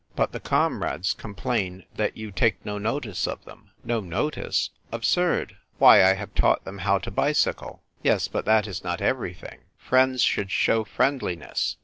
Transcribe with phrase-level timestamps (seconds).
[0.15, 4.71] "But— the comrades complain that you take no notice of them."" No notice!
[4.91, 5.57] Absurd!
[5.77, 9.59] Why, I have taught them how to bicycle." "Yes; but that is not everything.
[9.77, 11.77] Friends should show friendliness.